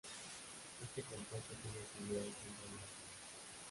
Este 0.81 1.03
compuesto 1.03 1.53
tiene 1.61 1.77
actividad 1.85 2.23
contra 2.23 2.63
la 2.65 2.71
malaria. 2.71 2.87